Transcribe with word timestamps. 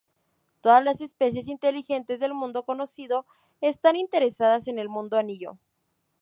Todas 0.61 0.83
las 0.83 0.99
especies 0.99 1.47
inteligentes 1.47 2.19
del 2.19 2.33
mundo 2.33 2.63
conocido 2.63 3.27
están 3.59 3.95
interesadas 3.97 4.67
en 4.67 4.79
el 4.79 4.89
mundo 4.89 5.15
anillo. 5.19 5.59